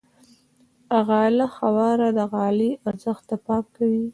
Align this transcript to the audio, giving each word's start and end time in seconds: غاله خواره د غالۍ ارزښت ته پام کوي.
غاله 1.07 1.47
خواره 1.55 2.09
د 2.17 2.19
غالۍ 2.33 2.71
ارزښت 2.89 3.23
ته 3.29 3.35
پام 3.45 3.63
کوي. 3.75 4.05